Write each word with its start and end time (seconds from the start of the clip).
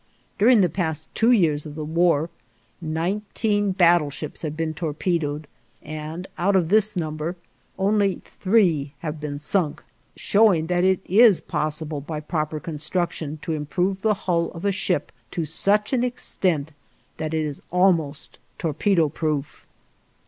During 0.39 0.61
the 0.61 0.67
past 0.67 1.09
two 1.13 1.29
years 1.31 1.67
of 1.67 1.75
the 1.75 1.85
war, 1.85 2.31
nineteen 2.81 3.71
battleships 3.71 4.41
have 4.41 4.57
been 4.57 4.73
torpedoed, 4.73 5.45
and 5.83 6.25
out 6.39 6.55
of 6.55 6.69
this 6.69 6.95
number 6.95 7.35
only 7.77 8.15
three 8.25 8.95
have 9.05 9.19
been 9.19 9.37
sunk, 9.37 9.83
showing 10.15 10.65
that 10.65 10.83
it 10.83 11.01
is 11.05 11.39
possible 11.39 12.01
by 12.01 12.19
proper 12.19 12.59
construction 12.59 13.37
to 13.43 13.51
improve 13.53 14.01
the 14.01 14.15
hull 14.25 14.49
of 14.53 14.65
a 14.65 14.71
ship 14.71 15.11
to 15.29 15.45
such 15.45 15.93
an 15.93 16.03
extent 16.03 16.71
that 17.17 17.35
it 17.35 17.45
is 17.45 17.61
almost 17.71 18.39
torpedo 18.57 19.07
proof. 19.07 19.67